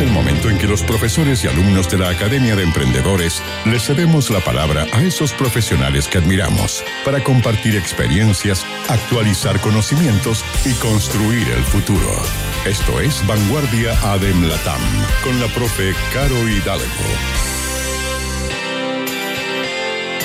[0.00, 4.30] El momento en que los profesores y alumnos de la Academia de Emprendedores les cedemos
[4.30, 11.64] la palabra a esos profesionales que admiramos para compartir experiencias, actualizar conocimientos y construir el
[11.64, 12.12] futuro.
[12.64, 14.80] Esto es Vanguardia ADEM Latam
[15.24, 17.57] con la profe Caro Hidalgo.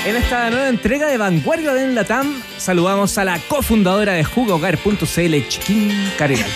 [0.05, 6.11] En esta nueva entrega de Vanguardia de Latam, saludamos a la cofundadora de jugogar.cl, Chiquín
[6.17, 6.49] Carelal.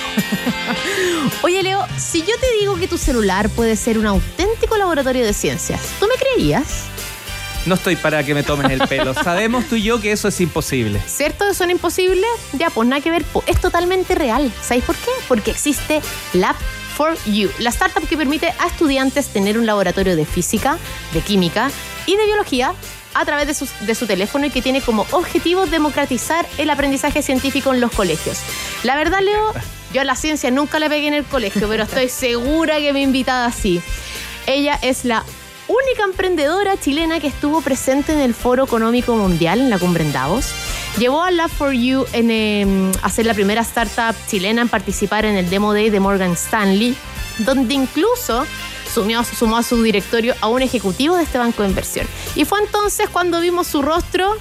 [1.44, 5.32] Oye, Leo, si yo te digo que tu celular puede ser un auténtico laboratorio de
[5.32, 6.88] ciencias, ¿tú me creerías?
[7.66, 9.14] No estoy para que me tomen el pelo.
[9.14, 11.02] Sabemos tú y yo que eso es imposible.
[11.06, 12.30] ¿Cierto que son imposibles?
[12.52, 13.26] Ya, pues nada que ver.
[13.46, 14.52] Es totalmente real.
[14.62, 15.12] ¿Sabéis por qué?
[15.30, 16.02] Porque existe
[16.34, 16.56] Lab
[16.98, 20.78] for You, la startup que permite a estudiantes tener un laboratorio de física,
[21.14, 21.72] de química
[22.06, 22.74] y de biología
[23.20, 27.22] a través de su, de su, teléfono y que tiene como objetivo democratizar el aprendizaje
[27.22, 28.38] científico en los colegios.
[28.84, 29.54] La verdad, Leo,
[29.92, 33.02] yo a la ciencia nunca le pegué en el colegio, pero estoy segura que me
[33.02, 33.82] invitada así.
[34.46, 35.24] Ella es la
[35.68, 40.14] única emprendedora chilena que estuvo presente en el Foro Económico Mundial, en la cumbre en
[40.14, 40.52] Davos.
[40.98, 45.26] Llevó a Lab for You en, eh, a ser la primera startup chilena en participar
[45.26, 46.96] en el Demo Day de Morgan Stanley,
[47.40, 48.46] donde incluso
[48.88, 52.08] sumió, sumó a su directorio a un ejecutivo de este banco de inversión.
[52.36, 54.36] Y fue entonces cuando vimos su rostro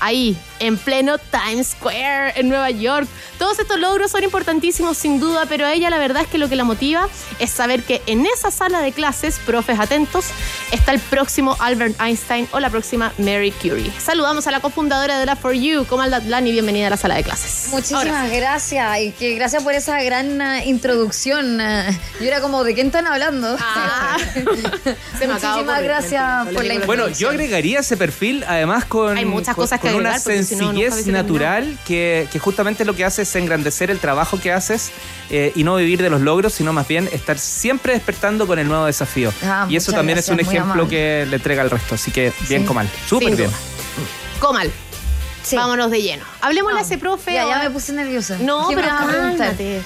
[0.00, 3.08] ahí, en pleno Times Square, en Nueva York.
[3.38, 6.48] Todos estos logros son importantísimos sin duda, pero a ella la verdad es que lo
[6.48, 10.26] que la motiva es saber que en esa sala de clases, profes atentos,
[10.72, 13.92] está el próximo Albert Einstein o la próxima Mary Curie.
[13.98, 17.22] Saludamos a la cofundadora de la For You, Comal Lani, bienvenida a la sala de
[17.22, 17.68] clases.
[17.70, 21.60] Muchísimas gracias y que gracias por esa gran uh, introducción.
[21.60, 23.56] Uh, yo era como, ¿de quién están hablando?
[23.60, 24.16] Ah.
[25.26, 26.86] Muchísimas gracias por la introducción.
[26.86, 29.16] Bueno, yo agregaría ese perfil además con...
[29.16, 33.04] Hay muchas cosas que con agregar, una si no, natural que, que, justamente lo que
[33.04, 34.90] hace es engrandecer el trabajo que haces
[35.30, 38.68] eh, y no vivir de los logros, sino más bien estar siempre despertando con el
[38.68, 39.32] nuevo desafío.
[39.42, 41.94] Ah, y eso también gracias, es un ejemplo que le entrega al resto.
[41.94, 42.66] Así que bien, sí.
[42.66, 42.88] Comal.
[43.06, 43.50] Súper bien.
[44.40, 44.70] Comal.
[45.42, 45.56] Sí.
[45.56, 46.24] Vámonos de lleno.
[46.40, 47.32] Hablemos a ese profe.
[47.32, 48.36] Ya, ya me puse nerviosa.
[48.40, 49.82] No, pero cálmate.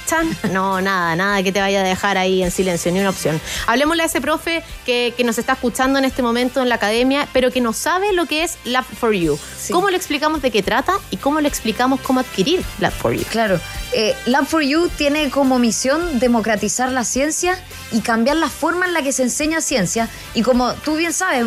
[0.50, 3.40] No, nada, nada que te vaya a dejar ahí en silencio, ni una opción.
[3.66, 7.28] Hablemosle a ese profe que, que, nos está escuchando en este momento en la academia,
[7.32, 9.38] pero que no sabe lo que es Lab for You.
[9.58, 9.72] Sí.
[9.72, 13.24] ¿Cómo le explicamos de qué trata y cómo le explicamos cómo adquirir Lab for You?
[13.30, 13.60] Claro.
[13.92, 17.58] Eh, Lab for You tiene como misión democratizar la ciencia
[17.92, 20.08] y cambiar la forma en la que se enseña ciencia.
[20.34, 21.46] Y como tú bien sabes,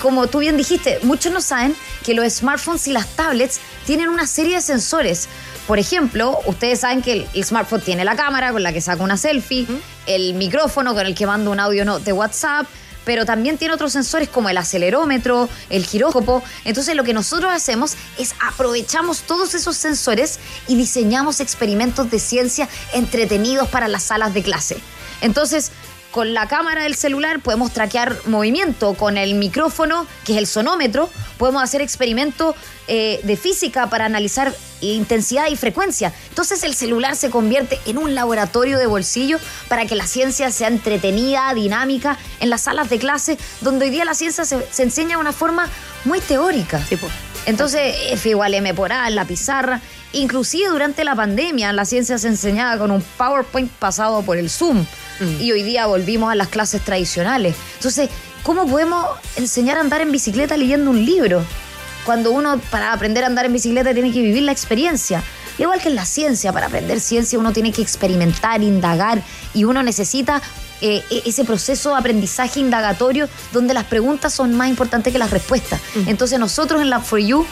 [0.00, 1.74] como tú bien dijiste, muchos no saben
[2.04, 5.28] que los smartphones y las tablets tienen una serie de sensores.
[5.66, 9.02] Por ejemplo, ustedes saben que el, el smartphone tiene la cámara con la que saca
[9.02, 9.76] una selfie, ¿Mm?
[10.06, 12.66] el micrófono con el que manda un audio de WhatsApp,
[13.04, 16.42] pero también tiene otros sensores como el acelerómetro, el giróscopo.
[16.66, 22.68] Entonces lo que nosotros hacemos es aprovechamos todos esos sensores y diseñamos experimentos de ciencia
[22.92, 24.76] entretenidos para las salas de clase.
[25.20, 25.72] Entonces,
[26.10, 31.10] con la cámara del celular podemos traquear movimiento, con el micrófono, que es el sonómetro,
[31.36, 32.54] podemos hacer experimentos
[32.86, 36.12] eh, de física para analizar intensidad y frecuencia.
[36.28, 39.38] Entonces el celular se convierte en un laboratorio de bolsillo
[39.68, 44.04] para que la ciencia sea entretenida, dinámica, en las salas de clase, donde hoy día
[44.04, 45.68] la ciencia se, se enseña de una forma
[46.04, 46.80] muy teórica.
[46.88, 47.12] Sí, pues.
[47.46, 49.80] Entonces, F igual M por A la pizarra.
[50.12, 54.84] Inclusive durante la pandemia la ciencia se enseñaba con un PowerPoint pasado por el Zoom.
[55.20, 55.40] Mm.
[55.40, 57.56] Y hoy día volvimos a las clases tradicionales.
[57.76, 58.10] Entonces,
[58.42, 59.06] ¿cómo podemos
[59.36, 61.44] enseñar a andar en bicicleta leyendo un libro?
[62.04, 65.22] Cuando uno para aprender a andar en bicicleta tiene que vivir la experiencia.
[65.58, 69.22] Igual que en la ciencia, para aprender ciencia uno tiene que experimentar, indagar
[69.54, 70.40] y uno necesita
[70.80, 75.80] eh, ese proceso de aprendizaje indagatorio donde las preguntas son más importantes que las respuestas.
[75.96, 76.08] Mm.
[76.08, 77.44] Entonces nosotros en la For You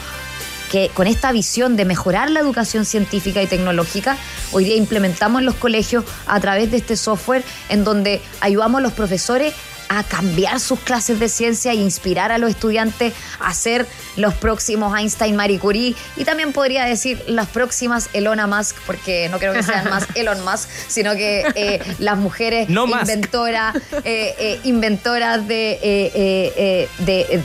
[0.71, 4.17] que con esta visión de mejorar la educación científica y tecnológica,
[4.51, 8.81] hoy día implementamos en los colegios a través de este software en donde ayudamos a
[8.81, 9.53] los profesores
[9.89, 13.85] a cambiar sus clases de ciencia e inspirar a los estudiantes a ser
[14.15, 19.39] los próximos Einstein, Marie Curie y también podría decir las próximas Elona Musk, porque no
[19.39, 24.59] creo que sean más Elon Musk, sino que eh, las mujeres no inventoras, eh, eh,
[24.63, 27.43] inventoras de, de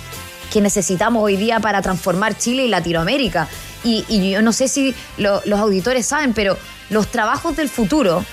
[0.52, 3.49] que necesitamos hoy día para transformar Chile y Latinoamérica.
[3.84, 6.58] Y, y yo no sé si lo, los auditores saben, pero
[6.90, 8.25] los trabajos del futuro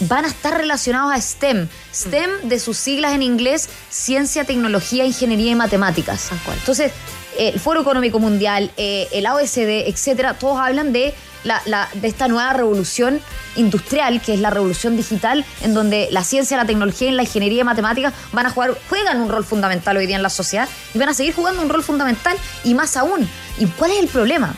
[0.00, 1.68] van a estar relacionados a STEM.
[1.94, 6.30] STEM de sus siglas en inglés, ciencia, tecnología, ingeniería y matemáticas.
[6.52, 6.92] Entonces,
[7.38, 12.28] el Foro Económico Mundial, eh, el AOSD, etcétera, todos hablan de, la, la, de esta
[12.28, 13.20] nueva revolución
[13.56, 17.62] industrial, que es la revolución digital, en donde la ciencia, la tecnología y la ingeniería
[17.62, 20.98] y matemáticas van a jugar, juegan un rol fundamental hoy día en la sociedad y
[20.98, 23.28] van a seguir jugando un rol fundamental y más aún.
[23.58, 24.54] ¿Y cuál es el problema?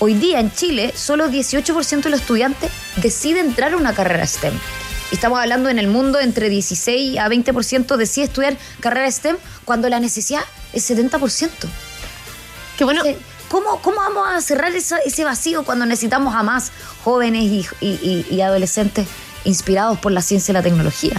[0.00, 4.52] Hoy día en Chile, solo 18% de los estudiantes deciden entrar a una carrera STEM.
[5.12, 10.00] estamos hablando en el mundo entre 16 a 20% decide estudiar carrera STEM cuando la
[10.00, 10.42] necesidad
[10.72, 11.48] es 70%.
[12.76, 13.02] Qué bueno.
[13.54, 16.72] ¿Cómo, ¿Cómo, vamos a cerrar ese vacío cuando necesitamos a más
[17.04, 19.06] jóvenes y adolescentes
[19.44, 21.14] inspirados por la ciencia y la tecnología?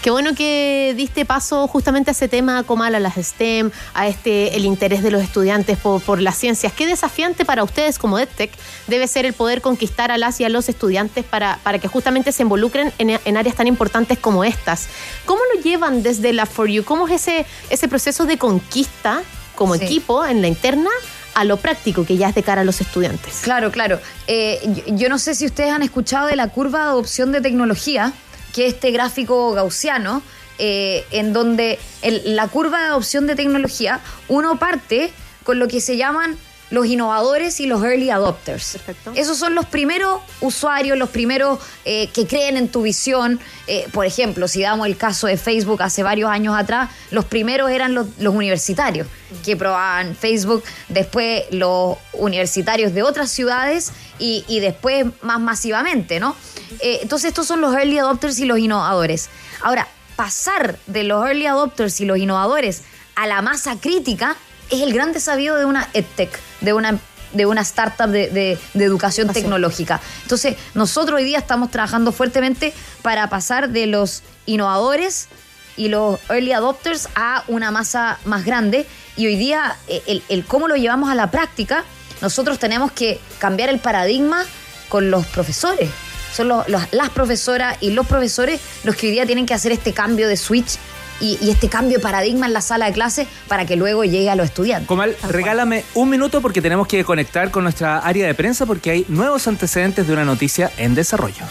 [0.00, 4.54] Qué bueno que diste paso justamente a ese tema, Comal, a las STEM, a este
[4.54, 6.72] el interés de los estudiantes por, las ciencias.
[6.72, 8.52] Qué desafiante para ustedes como EdTech
[8.86, 12.30] debe ser el poder conquistar a las y a los estudiantes para, para que justamente
[12.30, 14.86] se involucren en, áreas tan importantes como estas.
[15.24, 16.84] ¿Cómo lo llevan desde la For You?
[16.84, 19.24] ¿Cómo es ese, ese proceso de conquista
[19.56, 20.90] como equipo en la interna
[21.34, 23.40] a lo práctico que ya es de cara a los estudiantes.
[23.42, 24.00] Claro, claro.
[24.26, 28.12] Eh, yo, no sé si ustedes han escuchado de la curva de adopción de tecnología,
[28.52, 30.22] que este gráfico gaussiano,
[30.58, 31.78] eh, en donde
[32.24, 36.36] la curva de adopción de tecnología, uno parte con lo que se llaman
[36.70, 38.72] los innovadores y los early adopters.
[38.72, 39.12] Perfecto.
[39.14, 43.38] Esos son los primeros usuarios, los primeros eh, que creen en tu visión.
[43.66, 47.70] Eh, por ejemplo, si damos el caso de Facebook hace varios años atrás, los primeros
[47.70, 49.06] eran los, universitarios
[49.44, 56.36] que probaban Facebook, después los universitarios de otras ciudades y, y después más masivamente, ¿no?
[56.80, 59.28] Eh, entonces estos son los early adopters y los innovadores.
[59.62, 62.82] Ahora, pasar de los early adopters y los innovadores
[63.16, 64.36] a la masa crítica
[64.70, 66.98] es el gran desafío de una EdTech, de una
[67.34, 70.00] de una startup de, educación tecnológica.
[70.22, 72.72] Entonces, nosotros hoy día estamos trabajando fuertemente
[73.02, 75.28] para pasar de los innovadores
[75.76, 78.86] y los early adopters a una masa más grande.
[79.16, 81.84] Y hoy día, eh, el, cómo lo llevamos a la práctica,
[82.22, 84.44] nosotros tenemos que cambiar el paradigma
[84.88, 85.90] con los profesores.
[86.32, 90.26] Son las profesoras y los profesores los que hoy día tienen que hacer este cambio
[90.26, 90.78] de switch
[91.20, 94.34] y, este cambio de paradigma en la sala de clase para que luego llegue a
[94.34, 94.88] los estudiantes.
[94.88, 99.04] Comal, regálame un minuto porque tenemos que conectar con nuestra área de prensa porque hay
[99.08, 101.44] nuevos antecedentes de una noticia en desarrollo.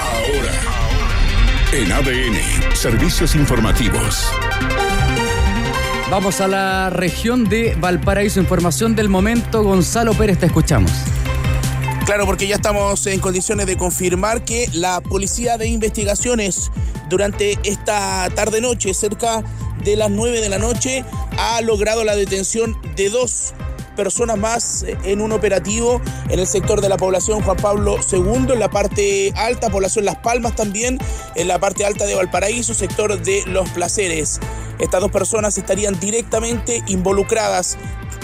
[0.00, 0.52] Ahora,
[1.72, 4.28] en ADN, servicios informativos.
[6.10, 8.38] Vamos a la región de Valparaíso.
[8.38, 9.62] Información del momento.
[9.62, 10.92] Gonzalo Pérez, te escuchamos.
[12.04, 16.72] Claro, porque ya estamos en condiciones de confirmar que la Policía de Investigaciones
[17.08, 19.42] durante esta tarde-noche, cerca
[19.84, 21.04] de las 9 de la noche,
[21.38, 23.54] ha logrado la detención de dos
[23.94, 28.58] personas más en un operativo en el sector de la población Juan Pablo II, en
[28.58, 30.98] la parte alta, población Las Palmas también,
[31.36, 34.40] en la parte alta de Valparaíso, sector de Los Placeres.
[34.80, 37.78] Estas dos personas estarían directamente involucradas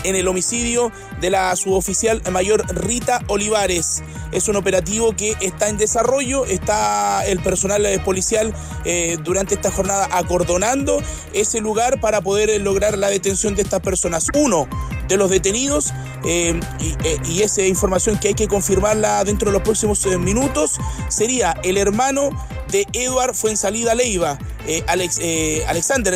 [0.05, 4.03] en el homicidio de la suboficial mayor Rita Olivares.
[4.33, 8.55] Es un operativo que está en desarrollo, está el personal policial
[8.85, 11.03] eh, durante esta jornada acordonando
[11.33, 14.27] ese lugar para poder lograr la detención de estas personas.
[14.35, 14.69] Uno
[15.09, 15.93] de los detenidos,
[16.25, 20.79] eh, eh, y, esa información que hay que confirmarla dentro de los próximos minutos,
[21.09, 22.31] sería el hermano
[22.71, 24.39] de Edward Fuensalida Leiva,
[24.87, 25.20] Alex,
[25.67, 26.15] Alexander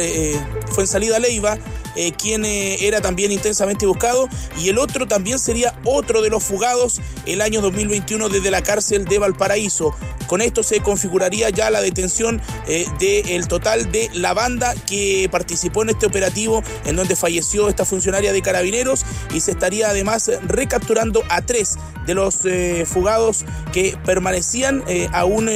[0.72, 1.58] Fuensalida Leiva,
[1.94, 4.28] eh, quien eh, era también intensamente buscado,
[4.58, 9.04] y el otro también sería otro de los fugados el año 2021 desde la cárcel
[9.04, 9.94] de Valparaíso.
[10.26, 15.82] Con esto se configuraría ya la detención eh, del total de la banda que participó
[15.82, 21.22] en este operativo en donde falleció esta funcionaria de carabineros y se estaría además recapturando
[21.28, 21.76] a tres
[22.06, 22.38] de los
[22.86, 24.82] fugados que permanecían
[25.12, 25.50] aún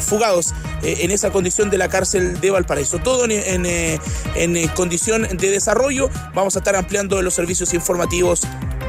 [0.00, 0.52] fugados
[0.82, 2.98] en esa condición de la cárcel de Valparaíso.
[2.98, 8.42] Todo en, en condición de desarrollo vamos a estar ampliando los servicios informativos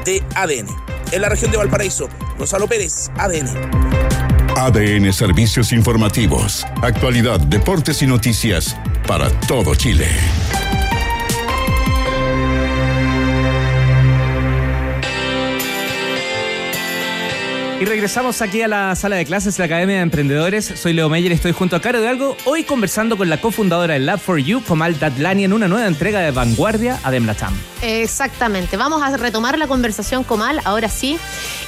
[0.04, 0.68] de ADN.
[1.12, 3.48] En la región de Valparaíso, Gonzalo Pérez, ADN.
[4.56, 6.66] ADN Servicios Informativos.
[6.82, 8.76] Actualidad, deportes y noticias
[9.06, 10.08] para todo Chile.
[17.80, 20.64] Y regresamos aquí a la sala de clases de la Academia de Emprendedores.
[20.64, 24.00] Soy Leo Meyer, estoy junto a Caro de Algo, hoy conversando con la cofundadora de
[24.00, 27.54] Lab for You, Comal Datlani, en una nueva entrega de Vanguardia a Demlatam.
[27.80, 31.20] Exactamente, vamos a retomar la conversación, Comal, ahora sí.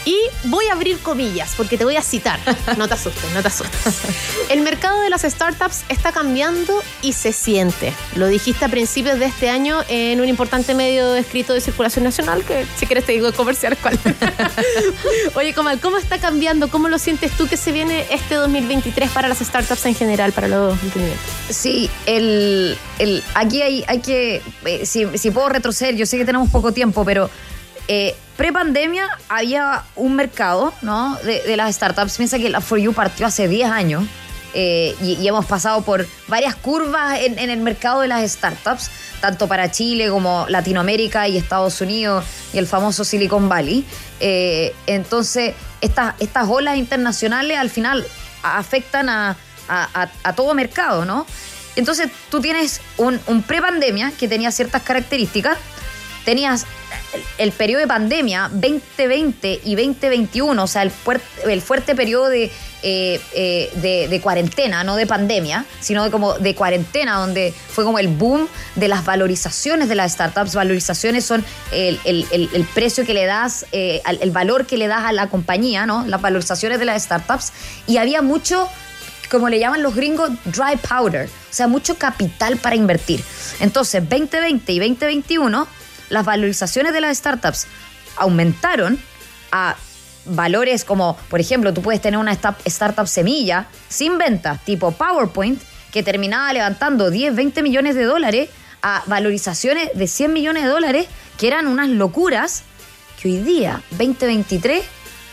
[0.05, 2.41] Y voy a abrir comillas, porque te voy a citar.
[2.77, 4.01] No te asustes, no te asustes.
[4.49, 7.93] El mercado de las startups está cambiando y se siente.
[8.17, 12.43] Lo dijiste a principios de este año en un importante medio escrito de circulación nacional,
[12.43, 13.97] que si quieres te digo comercial cuál.
[15.35, 16.69] Oye, Comal, ¿cómo está cambiando?
[16.69, 20.49] ¿Cómo lo sientes tú que se viene este 2023 para las startups en general, para
[20.49, 21.25] los emprendimientos?
[21.51, 26.25] Sí, el, el, aquí hay, hay que, eh, si, si, puedo retroceder, yo sé que
[26.25, 27.31] tenemos poco tiempo, pero
[27.89, 31.17] eh, pre-pandemia había un mercado ¿no?
[31.25, 32.17] de, las startups.
[32.17, 34.05] Piensa que la For You partió hace 10 años.
[34.53, 38.91] Eh, y, hemos pasado por varias curvas en, el mercado de las startups,
[39.21, 43.85] tanto para Chile como Latinoamérica y Estados Unidos y el famoso Silicon Valley.
[44.87, 48.07] Entonces, estas, estas olas internacionales al final
[48.43, 49.37] afectan a,
[49.69, 51.27] a, todo mercado, ¿no?
[51.77, 55.57] Entonces tú tienes un, un pre-pandemia que tenía ciertas características,
[56.25, 56.67] tenías
[57.39, 62.51] el, periodo de pandemia 2020 y 2021, o sea, el, fuerte, el fuerte periodo eh,
[62.83, 68.09] eh, de, cuarentena, no de pandemia, sino de como de cuarentena, donde fue como el
[68.09, 70.55] boom de las valorizaciones de las startups.
[70.55, 75.29] Valorizaciones son el, precio que le das, eh, el valor que le das a la
[75.29, 76.07] compañía, ¿no?
[76.07, 77.53] Las valorizaciones de las startups.
[77.87, 78.69] Y había mucho
[79.31, 83.23] como le llaman los gringos, dry powder, o sea, mucho capital para invertir.
[83.61, 85.69] Entonces, 2020 y 2021
[86.11, 87.67] las valorizaciones de las startups
[88.17, 88.99] aumentaron
[89.53, 89.77] a
[90.27, 96.03] valores como, por ejemplo, tú puedes tener una startup semilla sin venta, tipo PowerPoint, que
[96.03, 98.51] terminaba levantando 10, 20 millones de dólares
[98.83, 101.07] a valorizaciones de 100 millones de dólares,
[101.39, 102.63] que eran unas locuras
[103.21, 104.85] que hoy día, 2023,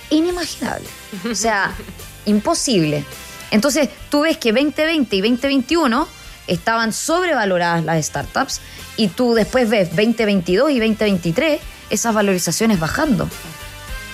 [0.10, 0.88] inimaginable.
[1.30, 1.74] O sea,
[2.26, 3.04] imposible.
[3.52, 6.08] Entonces, tú ves que 2020 y 2021
[6.48, 8.62] estaban sobrevaloradas las startups
[8.98, 13.30] y tú después ves 2022 y 2023 esas valorizaciones bajando.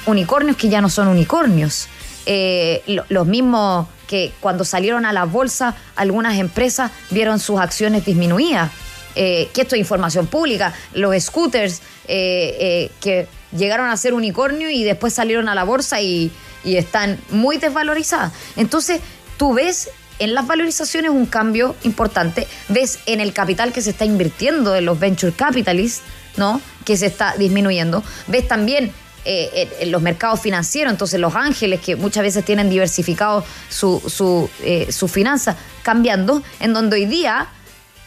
[0.05, 1.87] Unicornios que ya no son unicornios.
[2.25, 8.71] Eh, los mismos que cuando salieron a la bolsa algunas empresas vieron sus acciones disminuidas.
[9.15, 10.73] Eh, que esto es información pública.
[10.93, 16.31] Los scooters eh, que llegaron a ser unicornio y después salieron a la bolsa y,
[16.63, 18.33] y están muy desvalorizadas.
[18.55, 19.01] Entonces,
[19.37, 19.89] tú ves
[20.23, 22.47] en las valorizaciones un cambio importante.
[22.69, 26.01] Ves en el capital que se está invirtiendo en los venture capitalists,
[26.37, 26.61] ¿no?
[26.85, 28.03] Que se está disminuyendo.
[28.27, 28.91] Ves también
[29.25, 34.49] eh, en los mercados financieros, entonces los ángeles que muchas veces tienen diversificado su, su,
[34.63, 37.47] eh, su finanza, cambiando, en donde hoy día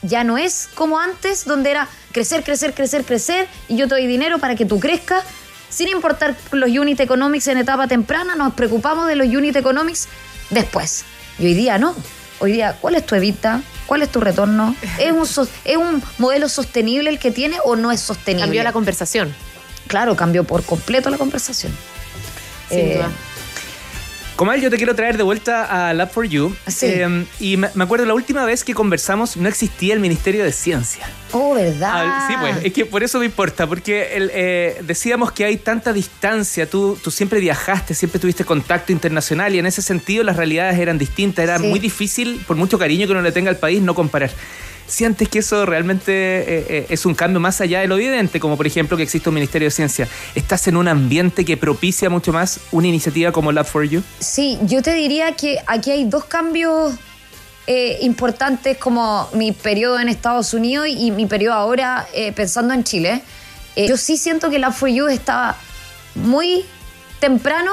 [0.03, 4.07] ya no es como antes, donde era crecer, crecer, crecer, crecer, y yo te doy
[4.07, 5.25] dinero para que tú crezcas,
[5.71, 10.09] sin importar los unit economics en etapa temprana, nos preocupamos de los unit economics
[10.51, 11.05] después.
[11.39, 11.95] Y hoy día no.
[12.39, 13.63] Hoy día, ¿cuál es tu evita?
[13.87, 14.75] ¿Cuál es tu retorno?
[14.99, 18.45] ¿Es un, ¿Es un modelo sostenible el que tiene o no es sostenible?
[18.45, 19.35] Cambió la conversación.
[19.87, 21.73] Claro, cambió por completo la conversación.
[22.69, 23.11] Sin eh, duda.
[24.37, 26.55] Comal, yo te quiero traer de vuelta a Lab for You.
[26.67, 26.87] Sí.
[26.87, 31.09] Em, y me acuerdo la última vez que conversamos no existía el Ministerio de Ciencia.
[31.33, 32.29] Oh, ¿verdad?
[32.29, 36.69] sí, pues, es que por eso me importa, porque eh, decíamos que hay tanta distancia,
[36.69, 40.99] tú, tú siempre viajaste, siempre tuviste contacto internacional y en ese sentido las realidades eran
[40.99, 44.31] distintas, era muy difícil, por mucho cariño que uno le tenga al país, no comparar
[44.87, 48.57] sientes que eso realmente eh, eh, es un cambio más allá de lo evidente, como
[48.57, 50.09] por ejemplo que existe un Ministerio de Ciencia.
[50.35, 54.03] ¿Estás en un ambiente que propicia mucho más una iniciativa como Lab for You?
[54.21, 56.95] Sí, yo te diría que aquí hay dos cambios
[57.67, 63.23] eh, importantes como mi periodo en Estados Unidos y mi periodo ahora pensando en Chile.
[63.77, 65.57] yo sí siento que Lab for You estaba
[66.15, 66.65] muy
[67.19, 67.73] temprano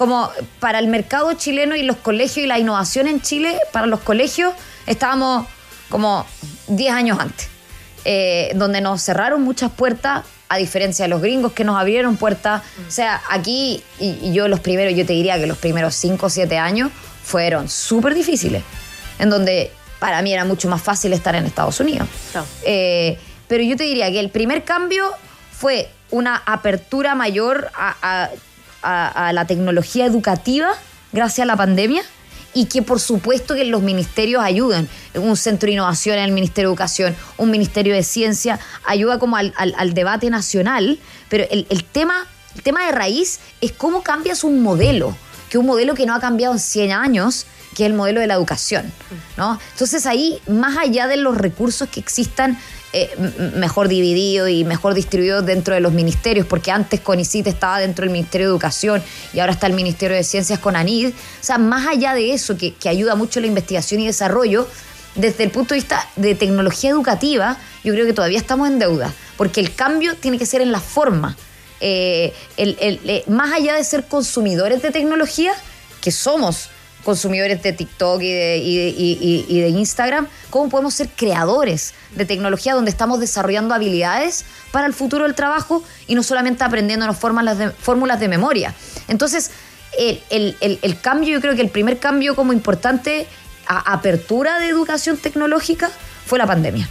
[0.00, 0.30] como
[0.60, 4.54] para el mercado chileno y los colegios y la innovación en Chile, para los colegios,
[4.86, 5.46] estábamos
[5.90, 6.24] como
[6.68, 7.48] 10 años antes,
[8.04, 12.62] eh, donde nos cerraron muchas puertas, a diferencia de los gringos que nos abrieron puertas.
[12.88, 16.30] O sea, aquí, y, yo los primeros, yo te diría que los primeros 5 o
[16.30, 16.90] 7 años
[17.22, 18.64] fueron súper difíciles,
[19.18, 19.70] en donde
[20.00, 22.08] para mí era mucho más fácil estar en Estados Unidos.
[22.64, 25.12] Eh, pero yo te diría que el primer cambio
[25.52, 28.30] fue una apertura mayor a
[28.82, 30.72] la tecnología educativa
[31.12, 32.02] gracias a la pandemia
[32.54, 34.88] y que por supuesto que los ministerios ayuden.
[35.14, 39.36] Un centro de innovación en el Ministerio de Educación, un Ministerio de Ciencia, ayuda como
[39.36, 45.16] al, debate nacional, pero el, tema, el tema de raíz es cómo cambias un modelo,
[45.48, 48.26] que un modelo que no ha cambiado en 100 años, que es el modelo de
[48.26, 48.92] la educación.
[49.36, 49.58] ¿no?
[49.72, 52.58] Entonces ahí, más allá de los recursos que existan
[52.92, 53.14] eh,
[53.54, 58.10] mejor dividido y mejor distribuido dentro de los ministerios, porque antes CONICIT estaba dentro del
[58.10, 59.00] Ministerio de Educación
[59.32, 61.10] y ahora está el Ministerio de Ciencias con ANID.
[61.10, 64.66] O sea, más allá de eso, que, ayuda mucho la investigación y desarrollo,
[65.14, 69.14] desde el punto de vista de tecnología educativa, yo creo que todavía estamos en deuda,
[69.36, 71.36] porque el cambio tiene que ser en la forma.
[71.80, 75.52] Eh, eh, más allá de ser consumidores de tecnología,
[76.00, 76.70] que somos
[77.04, 83.74] consumidores de TikTok y de, Instagram, cómo podemos ser creadores de tecnología donde estamos desarrollando
[83.74, 88.74] habilidades para el futuro del trabajo y no solamente aprendiéndonos fórmulas de, fórmulas de memoria.
[89.08, 89.50] Entonces,
[89.98, 93.26] el, cambio, yo creo que el primer cambio como importante
[93.66, 95.90] a apertura de educación tecnológica
[96.26, 96.88] fue la pandemia,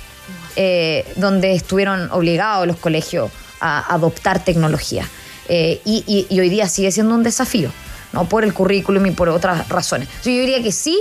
[0.56, 5.08] eh, donde estuvieron obligados los colegios a adoptar tecnología.
[5.52, 7.72] Eh, y hoy día sigue siendo un desafío.
[8.14, 8.28] ¿No?
[8.28, 10.08] Por el currículum y por otras razones.
[10.24, 10.98] Yo diría que sí,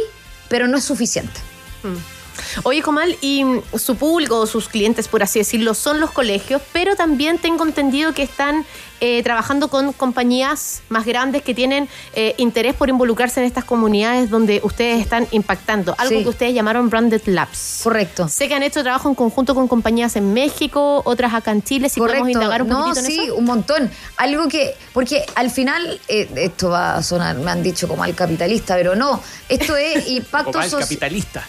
[0.48, 1.40] pero no es suficiente.
[1.82, 2.18] Mm.
[2.62, 3.44] Oye, Comal, y
[3.76, 8.22] su público, sus clientes, por así decirlo, son los colegios, pero también tengo entendido que
[8.22, 8.64] están
[9.00, 14.30] eh, trabajando con compañías más grandes que tienen eh, interés por involucrarse en estas comunidades
[14.30, 15.94] donde ustedes están impactando.
[15.98, 17.80] Algo que ustedes llamaron Branded Labs.
[17.84, 18.28] Correcto.
[18.28, 21.88] Sé que han hecho trabajo en conjunto con compañías en México, otras acá en Chile.
[21.88, 23.90] Si podemos indagar un no, sí, un montón.
[24.16, 28.14] Algo que, porque al final, eh, esto va a sonar, me han dicho como al
[28.14, 30.82] capitalista, pero no, esto es impacto social.
[30.82, 31.46] capitalista.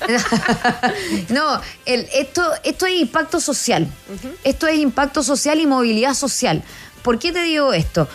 [1.29, 3.87] no, el, esto, esto es impacto social.
[4.43, 6.63] Esto es impacto social y movilidad social.
[7.01, 8.07] ¿Por qué te digo esto?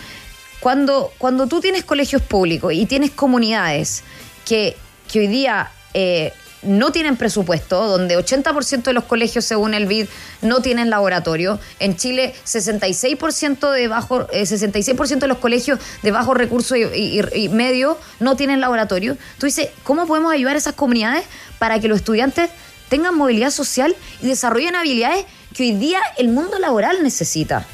[0.61, 4.03] Cuando, cuando tú tienes colegios públicos y tienes comunidades
[4.45, 4.77] que,
[5.13, 6.33] que hoy día eh,
[6.65, 10.07] no tienen presupuesto, donde 80% de los colegios, según el BID,
[10.43, 11.61] no tienen laboratorio.
[11.79, 17.99] En Chile, 66% de bajo, 66% eh, de los colegios de bajo recurso y, medio
[18.21, 19.17] no tienen laboratorio.
[19.39, 21.25] Tú dices, ¿cómo podemos ayudar a esas comunidades
[21.59, 22.51] para que los estudiantes
[22.89, 27.67] tengan movilidad social y desarrollen habilidades que hoy día el mundo laboral necesita?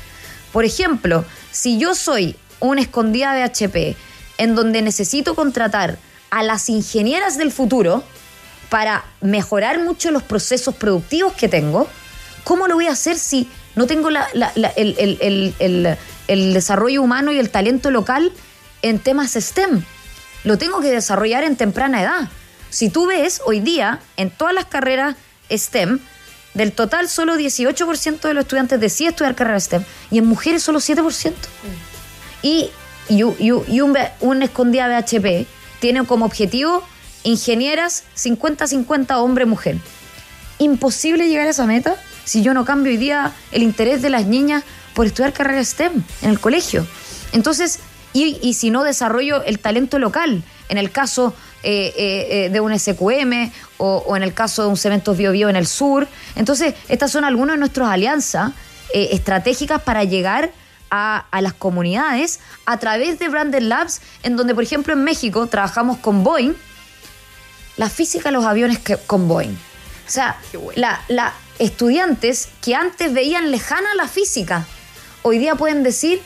[0.52, 3.96] Por ejemplo, si yo soy una escondida de HP
[4.38, 5.98] en donde necesito contratar
[6.30, 8.04] a las ingenieras del futuro
[8.68, 11.88] para mejorar mucho los procesos productivos que tengo,
[12.44, 15.96] ¿cómo lo voy a hacer si no tengo el,
[16.28, 18.32] desarrollo humano y el talento local
[18.82, 19.84] en temas STEM?
[20.44, 22.28] Lo tengo que desarrollar en temprana edad.
[22.70, 25.16] Si tú ves hoy día en todas las carreras
[25.50, 25.98] STEM,
[26.54, 30.80] del total, solo 18% de los estudiantes deciden estudiar carrera STEM y en mujeres solo
[30.80, 31.32] 7%.
[32.42, 32.70] Y,
[33.08, 35.46] y, un, un escondida BHP
[35.80, 36.82] tiene como objetivo
[37.22, 39.76] ingenieras 50-50 hombre-mujer.
[40.58, 44.26] Imposible llegar a esa meta si yo no cambio hoy día el interés de las
[44.26, 44.64] niñas
[44.94, 46.86] por estudiar carrera STEM en el colegio.
[47.32, 47.78] Entonces,
[48.12, 52.60] y, y si no desarrollo el talento local, en el caso eh, eh, eh, de
[52.60, 56.08] un SQM o, en el caso de un Cementos Bio, Bio en el sur.
[56.34, 58.52] Entonces, estas son algunas de nuestras alianzas
[58.94, 60.50] estratégicas para llegar
[60.90, 65.98] a, las comunidades a través de Branded Labs, en donde, por ejemplo, en México trabajamos
[65.98, 66.54] con Boeing,
[67.76, 69.52] la física de los aviones que, con Boeing.
[69.52, 70.38] O sea,
[70.74, 74.66] la, la, estudiantes que antes veían lejana la física,
[75.22, 76.22] hoy día pueden decir,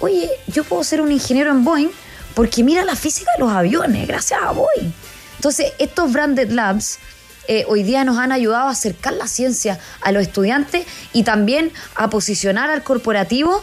[0.00, 1.90] oye, yo puedo ser un ingeniero en Boeing
[2.38, 4.92] porque mira la física de los aviones, gracias a Boeing.
[5.38, 7.00] Entonces, estos branded labs
[7.48, 11.72] eh, hoy día nos han ayudado a acercar la ciencia a los estudiantes y también
[11.96, 13.60] a posicionar al corporativo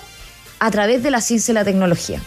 [0.59, 2.19] a través de la ciencia y la tecnología.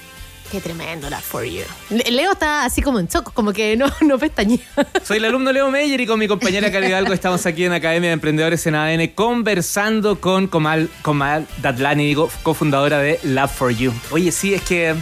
[0.51, 1.65] Qué tremendo la For You.
[1.91, 4.65] Leo está así como en shock, como que no, no pestañea.
[5.05, 8.09] Soy el alumno Leo Meyer y con mi compañera Cari Algo estamos aquí en Academia
[8.09, 13.93] de Emprendedores en ADN conversando con Comal, Comal Datlani, digo, cofundadora de Lab For You.
[14.13, 14.95] Oye, sí, es que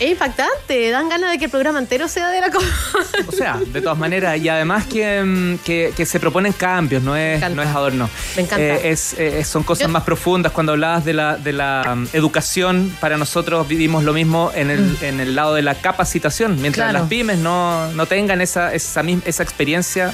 [0.00, 2.66] es impactante, dan ganas de que el programa entero sea de la cosa.
[3.26, 7.62] O sea, de todas maneras, y además que, mm, se proponen cambios, no es, no
[7.62, 8.08] es adorno.
[8.34, 8.64] Me encanta.
[8.64, 10.52] Eh, es, son cosas más profundas.
[10.52, 14.80] Cuando hablabas de la, de la mm, educación, para nosotros vivimos lo mismo en el,
[14.80, 14.96] mm.
[15.02, 16.60] en el lado de la capacitación.
[16.60, 20.12] Mientras las pymes no, no tengan esa, esa, esa experiencia,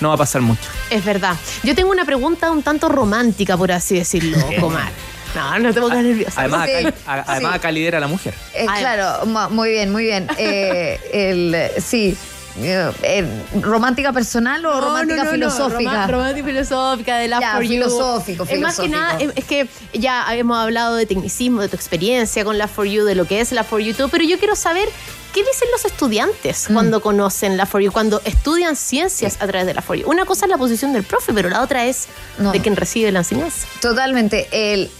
[0.00, 0.68] no va a pasar mucho.
[0.90, 1.36] Es verdad.
[1.62, 4.90] Yo tengo una pregunta un tanto romántica, por así decirlo, Omar.
[5.36, 6.40] No, no te pongas nerviosa.
[6.40, 8.34] Además, acá, lidera la mujer.
[8.54, 10.28] Eh, claro, muy bien, muy bien.
[10.38, 12.16] Eh, el, sí.
[12.58, 16.06] Eh, ¿Romántica personal o romántica filosófica?
[16.06, 18.54] romántica filosófica, de la ya, for filosófico, you.
[18.54, 22.56] Es más que nada, es, que ya hemos hablado de tecnicismo, de tu experiencia con
[22.56, 24.88] la For You, de lo que es la For You, todo, pero yo quiero saber
[25.34, 26.72] qué dicen los estudiantes mm.
[26.72, 30.08] cuando conocen la For You, cuando estudian ciencias a través de la For You.
[30.08, 32.06] Una cosa es la posición del profe, pero la otra es
[32.38, 33.66] de quien recibe la enseñanza.
[33.82, 34.48] Totalmente.
[34.50, 34.90] El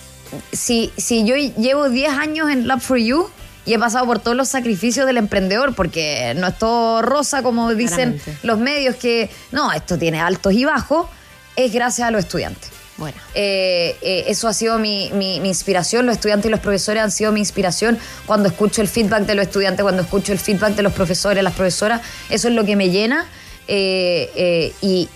[0.52, 3.28] si, si yo llevo 10 años en Lab for You
[3.64, 7.74] y he pasado por todos los sacrificios del emprendedor, porque no es todo rosa como
[7.74, 11.08] dicen los medios, que no, esto tiene altos y bajos,
[11.56, 12.70] es gracias a los estudiantes.
[12.96, 13.18] Bueno.
[13.34, 15.08] Eh, eh, eso ha sido mi,
[15.44, 19.34] inspiración, los estudiantes y los profesores han sido mi inspiración cuando escucho el feedback de
[19.34, 22.76] los estudiantes, cuando escucho el feedback de los profesores, las profesoras, eso es lo que
[22.76, 23.26] me llena
[23.68, 25.08] eh, y,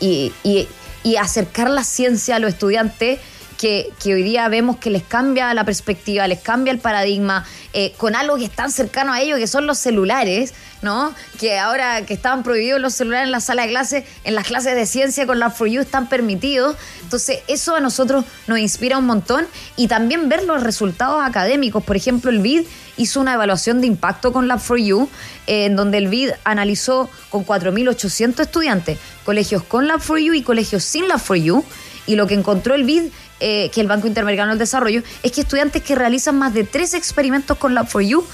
[1.02, 3.20] y acercar la ciencia a los estudiantes
[3.60, 7.44] que, hoy día vemos que les cambia la perspectiva, les cambia el paradigma,
[7.74, 11.14] eh, con algo que es tan cercano a ellos, que son los celulares, ¿no?
[11.38, 14.74] Que ahora que estaban prohibidos los celulares en la sala de clase, en las clases
[14.74, 16.74] de ciencia con la For You están permitidos.
[17.02, 19.46] Entonces, eso a nosotros nos inspira un montón
[19.76, 21.84] y también ver los resultados académicos.
[21.84, 22.62] Por ejemplo, el BID
[22.96, 25.06] hizo una evaluación de impacto con la For You,
[25.46, 30.42] eh, en donde el BID analizó con 4.800 estudiantes, colegios con la For You y
[30.42, 31.62] colegios sin la For You.
[32.06, 33.04] Y lo que encontró el BID
[33.40, 36.94] eh, que el Banco Interamericano del Desarrollo, es que estudiantes que realizan más de tres
[36.94, 38.24] experimentos con Lab4U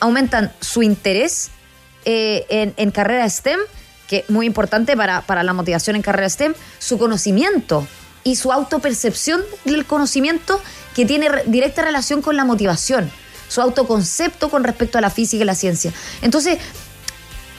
[0.00, 1.50] aumentan su interés
[2.04, 3.58] eh, en, carrera STEM
[4.06, 7.86] que es muy importante para, para la motivación en carrera STEM, su conocimiento
[8.24, 10.60] y su autopercepción del conocimiento
[10.94, 13.10] que tiene directa relación con la motivación,
[13.48, 15.92] su autoconcepto con respecto a la física y la ciencia.
[16.22, 16.58] Entonces,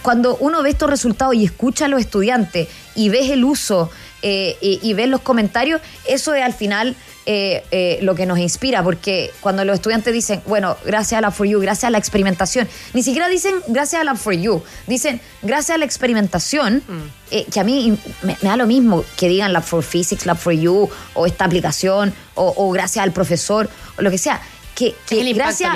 [0.02, 3.90] cuando uno ve estos resultados y escucha a los estudiantes y ves el uso
[4.22, 6.96] eh, y, ves los comentarios, eso es al final
[7.28, 11.30] eh, eh, lo que nos inspira, porque cuando los estudiantes dicen, bueno, gracias a la
[11.30, 15.22] For You, gracias a la experimentación, ni siquiera dicen gracias a la For You, dicen
[15.44, 17.52] gracias a la experimentación, mm.
[17.52, 20.90] que a mí me, da lo mismo que digan la For Physics, la For You,
[21.14, 24.42] o esta aplicación, o, gracias al profesor, o lo que sea.
[24.74, 25.76] Que, que el gracias,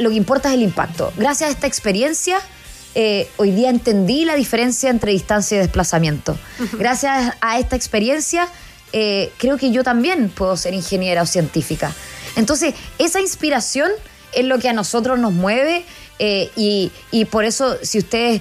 [0.00, 1.12] lo que importa es el impacto.
[1.16, 2.38] Gracias a esta experiencia,
[2.98, 6.38] eh, hoy día entendí la diferencia entre distancia y desplazamiento.
[6.78, 8.48] Gracias a esta experiencia,
[8.94, 11.94] eh, creo que yo también puedo ser ingeniera o científica.
[12.36, 13.90] Entonces, esa inspiración
[14.32, 15.84] es lo que a nosotros nos mueve
[16.18, 16.90] eh, y,
[17.26, 18.40] por eso si ustedes,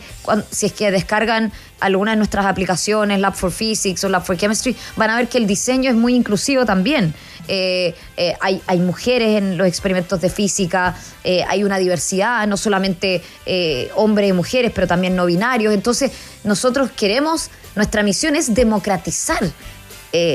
[0.52, 4.76] si es que descargan alguna de nuestras aplicaciones, Lab for Physics o Lab for Chemistry,
[4.96, 7.14] van a ver que el diseño es muy inclusivo también.
[7.48, 12.58] Eh, eh, hay, hay, mujeres en los experimentos de física, eh, hay una diversidad, no
[12.58, 13.22] solamente
[13.96, 15.74] hombres y mujeres, pero también no binarios.
[15.74, 16.12] Entonces,
[16.44, 19.52] nosotros queremos, nuestra misión es democratizar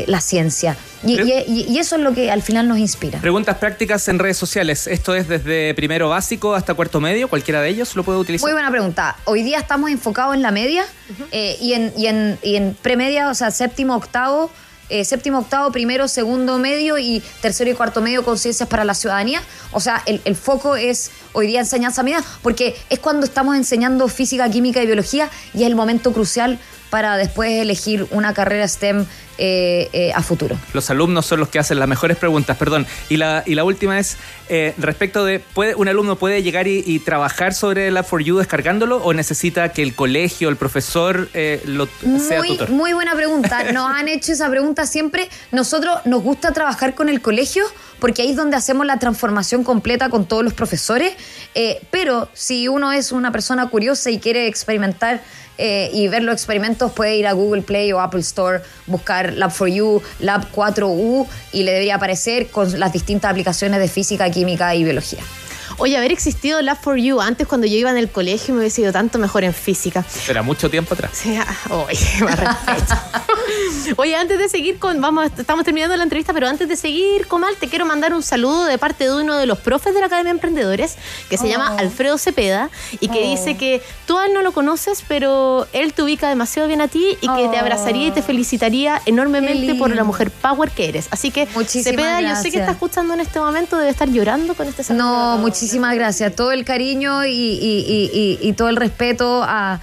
[0.07, 0.77] la ciencia.
[1.05, 3.21] Y, eso es lo que al final nos inspira.
[3.21, 4.87] Preguntas prácticas en redes sociales.
[4.87, 7.29] ¿Esto es desde primero básico hasta cuarto medio?
[7.29, 8.45] ¿Cualquiera de ellos lo puede utilizar?
[8.45, 9.17] Muy buena pregunta.
[9.25, 10.85] Hoy día estamos enfocados en la media
[11.33, 14.51] y, en, y, en, y en premedia, o sea, séptimo, octavo
[14.91, 18.95] eh, séptimo, octavo, primero, segundo medio y tercero y cuarto medio con ciencias para la
[18.95, 19.41] ciudadanía.
[19.71, 24.09] O sea, el, el foco es hoy día enseñanza media, porque es cuando estamos enseñando
[24.09, 26.59] física, química y biología y es el momento crucial
[26.91, 29.07] para después elegir una carrera STEM
[29.43, 30.59] eh, eh, a futuro.
[30.75, 32.87] Los alumnos son los que hacen las mejores preguntas, perdón.
[33.09, 34.19] Y la, y la última es,
[34.51, 38.37] eh, respecto de, ¿puede, ¿un alumno puede llegar y, trabajar sobre el App 4 u
[38.37, 41.31] descargándolo o necesita que el colegio, el profesor
[41.65, 42.69] lo sea tutor?
[42.69, 43.73] Muy buena pregunta.
[43.73, 45.31] Nos han hecho esa pregunta siempre.
[45.53, 47.65] Nosotros nos gusta trabajar con el colegio
[47.99, 51.15] porque ahí es donde hacemos la transformación completa con todos los profesores.
[51.91, 55.23] pero si uno es una persona curiosa y quiere experimentar
[55.61, 60.01] eh, y ver los experimentos, puede ir a Google Play o Apple Store, buscar Lab4U,
[60.21, 65.21] Lab 4U y le debería aparecer con las distintas aplicaciones de física, química y biología.
[65.81, 68.77] Oye, haber existido Lab for You antes cuando yo iba en el colegio me hubiese
[68.77, 70.05] sido tanto mejor en física.
[70.29, 71.13] Era mucho tiempo atrás.
[71.15, 72.95] Sí, ah, oye, más respeto.
[73.97, 77.57] Oye, antes de seguir con, vamos, estamos terminando la entrevista, pero antes de seguir, Comal,
[77.57, 80.33] te quiero mandar un saludo de parte de uno de los profes de la Academia
[80.33, 80.97] de Emprendedores,
[81.29, 81.79] que se llama oh.
[81.79, 83.59] Alfredo Cepeda, y que dice oh.
[83.59, 87.17] que tú a él no lo conoces, pero él te ubica demasiado bien a ti
[87.21, 87.61] y que te oh.
[87.61, 91.09] abrazaría y te felicitaría enormemente por la mujer power que eres.
[91.11, 94.69] Así que, Cepeda, yo sé que está escuchando en este momento, debe estar llorando con
[94.69, 95.05] este saludo.
[95.05, 96.35] No, muchísimas Muchísimas gracias.
[96.35, 99.81] Todo el cariño y, todo el respeto a,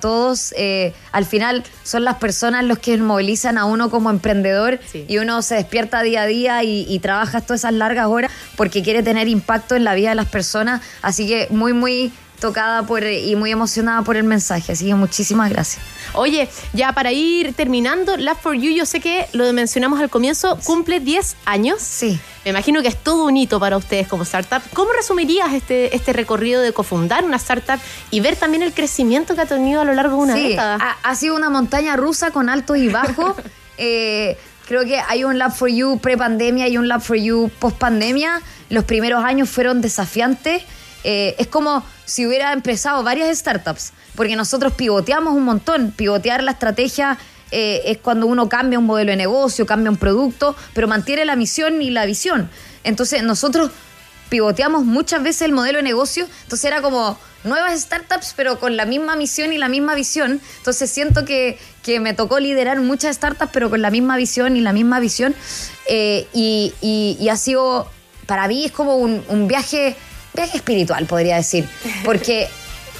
[0.00, 0.54] todos.
[0.56, 5.42] Eh, al final son las personas los que movilizan a uno como emprendedor y uno
[5.42, 9.74] se despierta día a día y, trabaja todas esas largas horas porque quiere tener impacto
[9.74, 10.82] en la vida de las personas.
[11.02, 14.70] Así que muy, muy tocada por, y muy emocionada por el mensaje.
[14.70, 15.82] Así que muchísimas gracias.
[16.16, 20.58] Oye, ya para ir terminando, Love for You, yo sé que lo mencionamos al comienzo,
[20.64, 21.80] cumple 10 años.
[21.80, 22.18] Sí.
[22.44, 24.62] Me imagino que es todo un hito para ustedes como startup.
[24.72, 27.78] ¿Cómo resumirías este, este recorrido de cofundar una startup
[28.10, 30.78] y ver también el crecimiento que ha tenido a lo largo de una sí, década?
[30.80, 33.34] Ha, ha sido una montaña rusa con altos y bajos.
[33.78, 38.40] eh, creo que hay un Lab for You pre-pandemia y un Lab for You post-pandemia.
[38.70, 40.62] Los primeros años fueron desafiantes.
[41.08, 45.92] Eh, es como si hubiera empezado varias startups, porque nosotros pivoteamos un montón.
[45.92, 47.16] Pivotear la estrategia
[47.52, 51.36] eh, es cuando uno cambia un modelo de negocio, cambia un producto, pero mantiene la
[51.36, 52.50] misión y la visión.
[52.82, 53.70] Entonces nosotros
[54.30, 58.84] pivoteamos muchas veces el modelo de negocio, entonces era como nuevas startups, pero con la
[58.84, 60.40] misma misión y la misma visión.
[60.56, 61.56] Entonces siento que,
[62.00, 65.36] me tocó liderar muchas startups, pero con la misma visión y la misma visión.
[65.88, 67.88] Eh, y, ha sido,
[68.26, 69.94] para mí es como un viaje
[70.36, 71.68] viaje espiritual, podría decir,
[72.04, 72.48] porque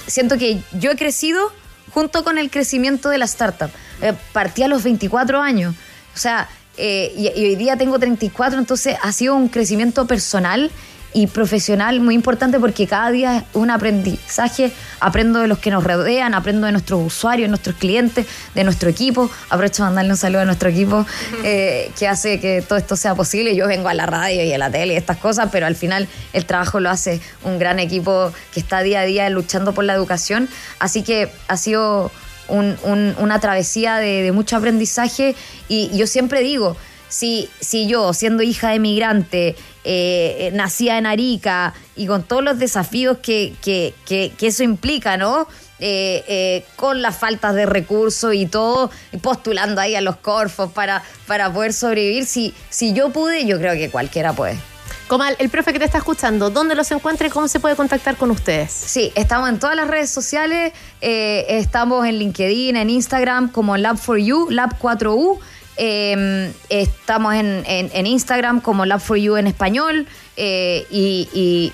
[0.07, 1.53] siento que yo he crecido
[1.92, 3.70] junto con el crecimiento de la startup.
[4.03, 5.75] Eh, partí a los 24 años,
[6.14, 10.70] o sea, eh, y, y, hoy día tengo 34, entonces ha sido un crecimiento personal
[11.17, 14.71] y profesional muy importante porque cada día es un aprendizaje.
[15.01, 19.31] Aprendo de los que nos rodean, aprendo de nuestros usuarios, nuestros clientes, de nuestro equipo.
[19.49, 21.07] Aprovecho de mandarle un saludo a nuestro equipo
[21.43, 23.57] eh, que hace que todo esto sea posible.
[23.57, 26.07] Yo vengo a la radio y a la tele y estas cosas, pero al final
[26.35, 29.95] el trabajo lo hace un gran equipo que está día a día luchando por la
[29.95, 30.51] educación.
[30.81, 32.13] Así que ha sido
[32.49, 35.35] una travesía de, mucho aprendizaje
[35.67, 36.77] y yo siempre digo,
[37.09, 39.57] si, si yo, siendo hija de migrante,
[39.88, 45.16] eh, nacida en Arica y con todos los desafíos que, que, que, que eso implica,
[45.16, 45.46] ¿no?
[45.79, 51.03] Eh, eh, con las faltas de recursos y todo, postulando ahí a los corfos para,
[51.27, 52.25] para poder sobrevivir.
[52.25, 54.59] Si, si yo pude, yo creo que cualquiera puede.
[55.07, 58.16] Comal, el profe que te está escuchando, ¿dónde los encuentra y cómo se puede contactar
[58.16, 58.72] con ustedes?
[58.72, 64.49] Sí, estamos en todas las redes sociales, eh, estamos en LinkedIn, en Instagram como Lab4U,
[64.49, 65.38] Lab4U.
[65.79, 71.73] Em, estamos en, Instagram como Lab4U en español y,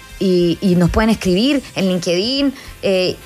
[0.76, 2.54] nos pueden escribir en LinkedIn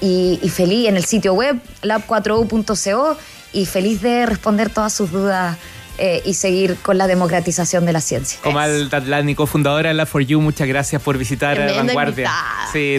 [0.01, 3.17] y, feliz en el sitio web lab4u.co
[3.53, 5.57] y feliz de responder todas sus dudas
[5.99, 8.39] eh, y seguir con la democratización de la ciencia.
[8.43, 12.31] Comal Tatlánico, fundadora de la For You, muchas gracias por visitar Vanguardia.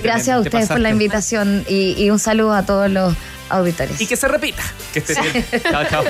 [0.01, 3.13] gracias a ustedes por la invitación y, un saludo a todos los
[3.49, 4.01] auditores.
[4.01, 4.63] Y que se repita.
[4.93, 5.45] Que esté bien.
[5.71, 6.03] chao, chao.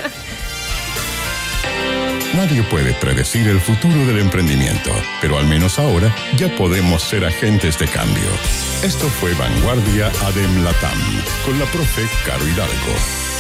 [2.38, 7.80] Nadie puede predecir el futuro del emprendimiento, pero al menos ahora ya podemos ser agentes
[7.80, 8.30] de cambio.
[8.84, 11.00] Esto fue Vanguardia Adem Latam,
[11.43, 13.37] con la profe Caro Hidalgo.